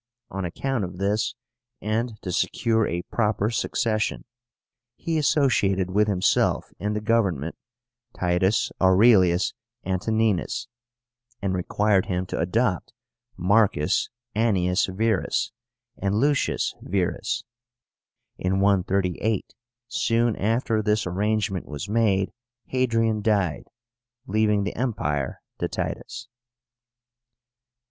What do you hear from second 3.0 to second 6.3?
proper succession, he associated with